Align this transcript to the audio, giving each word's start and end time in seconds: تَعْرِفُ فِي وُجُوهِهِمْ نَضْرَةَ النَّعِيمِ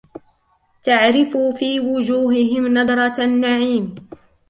تَعْرِفُ 0.83 1.37
فِي 1.37 1.79
وُجُوهِهِمْ 1.79 2.77
نَضْرَةَ 2.77 3.13
النَّعِيمِ 3.23 3.95